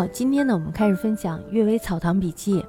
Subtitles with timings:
[0.00, 2.62] 好今天呢，我们开始分享《阅微草堂笔记》。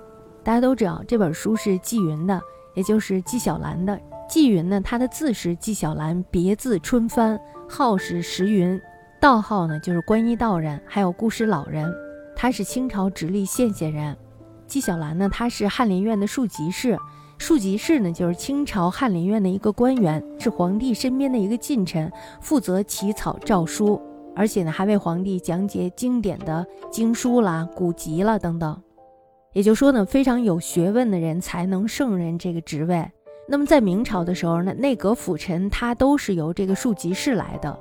[0.43, 2.41] 大家都知道这本书是纪云的，
[2.73, 3.97] 也就是纪晓岚的。
[4.27, 7.39] 纪云呢，他的字是纪晓岚，别字春帆，
[7.69, 8.77] 号是石云，
[9.21, 11.89] 道号呢就是观音道人，还有故事老人。
[12.35, 14.17] 他是清朝直隶献县人。
[14.67, 16.97] 纪晓岚呢，他是翰林院的庶吉士。
[17.37, 22.11] 庶吉士呢，就是清朝翰林院的一个官员，是皇帝身边的一个近臣，
[22.41, 24.01] 负责起草诏书。
[24.35, 28.81] 而且呢，还为皇帝讲解经典的经书啦、古籍啦等等。
[29.53, 33.11] 也就说呢，非常有学问的人才能胜任这个职位。
[33.47, 37.77] 那么在明朝的时候呢，内阁辅臣他都是由这个庶吉士来的，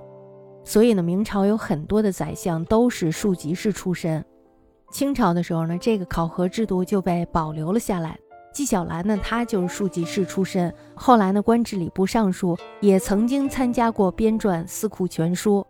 [0.64, 4.24] 所以呢，明朝有很多的宰相都是庶吉士出身。
[4.90, 8.18] 清朝的时候呢，这个考核制度就被保留了下来。
[8.52, 15.60] 纪晓岚呢，他就是庶吉士出身，后来呢，官至礼部尚书，也曾经参加过编撰《四库全书》。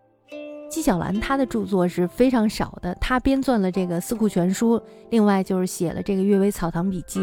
[0.71, 4.79] 纪晓岚他的著作是非常少的，他编撰了这个《四库全书》，
[5.11, 7.21] 另外就是写了这个《阅微草堂笔记》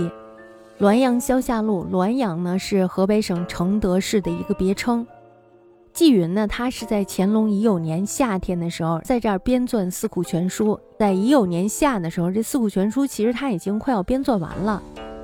[0.86, 1.86] 《滦阳萧夏录》。
[1.90, 5.08] 滦阳呢是河北省承德市的一个别称。
[5.94, 10.76] 纪云呢，他是在乾隆乙酉年夏天的时候，在这儿编撰《四库全书》。
[11.00, 14.84] 在乙酉年夏的时候，这《四库全书》其实他已经快要编撰完了，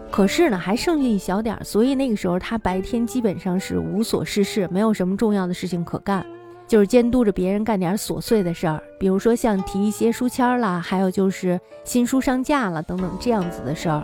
[0.10, 6.26] 可是呢还剩下一小点儿，所以那个时候他白天基本上是无所事事，没有什么重要的事情可干。
[6.68, 14.04] 就是监督着别人干点琐碎的事儿，比如说像提一些书签啦，还有就是新书上架了等等这样子的事儿。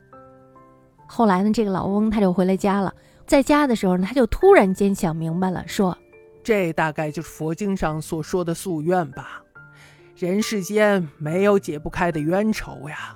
[1.05, 2.91] 后来呢，这个老翁他就回了家了。
[3.29, 5.95] 在家的时候呢，他就突然间想明白了，说
[6.43, 9.43] ：“这大概就是佛经上所说的夙愿吧，
[10.15, 13.15] 人世间没有解不开的冤仇呀。”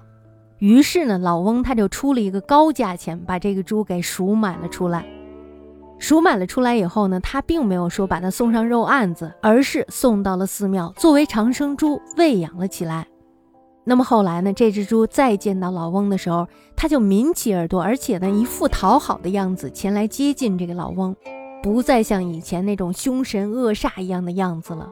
[0.59, 5.03] 于是呢，老翁他就出了一个高价钱，把这个猪给赎买了出来。
[5.97, 13.07] 赎买了出来以后呢，他并没有说把它送上肉案子，而是送到了寺庙，作为长生猪喂养了起来。
[13.85, 14.53] 那么后来呢？
[14.53, 21.13] 这只猪再见到老翁的时候，它就抿起耳朵，而且呢，一副讨好的样子前来接近这个老翁，
[21.61, 24.89] 不再像以前那种凶神恶煞一样的样子了。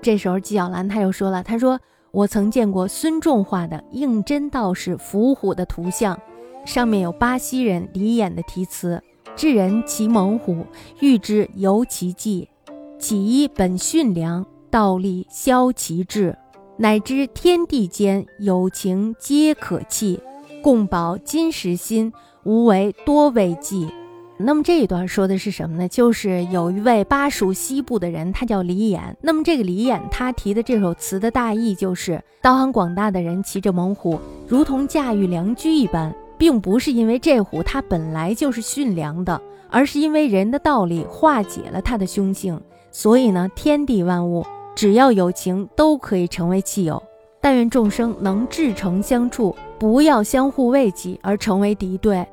[0.00, 1.80] 这时候纪晓岚他又说了：“他说
[2.12, 6.16] 我曾见过孙仲画的应真道士伏虎的图像，
[6.64, 9.02] 上面有巴西人李演的题词
[9.34, 10.64] ：‘智人其猛虎，
[11.00, 12.48] 欲之犹其技，
[12.96, 16.38] 起一本驯良，道立消其志。’”
[16.76, 20.20] 乃知天地间有情皆可弃，
[20.60, 22.12] 共保金石心，
[22.42, 23.88] 无为多为计。
[24.36, 25.86] 那么这一段说的是什么呢？
[25.86, 29.16] 就是有一位巴蜀西部的人，他叫李演。
[29.20, 34.18] 那么这个李演他提的这首词的大意就是：道行广大的人骑着猛虎，
[34.48, 39.40] 如同驾驭良驹一般，并不是因为这虎它本来就是驯良的，
[39.70, 42.60] 而是因为人的道理化解了它的凶性。
[42.90, 44.44] 所以呢，天地万物。
[44.74, 47.02] 只要有情，都可以成为契友。
[47.40, 52.26] 但愿众生能至诚相处，不要相互慰藉而成为敌对。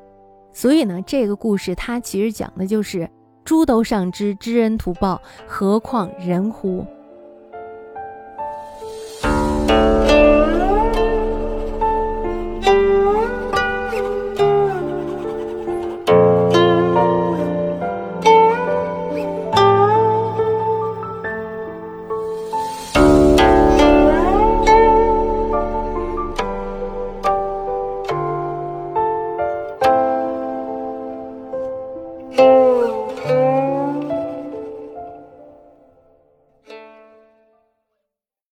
[0.52, 3.08] 所以呢，这个故事它其实讲的就是：
[3.44, 6.84] 猪都上知知恩图报，何况人乎？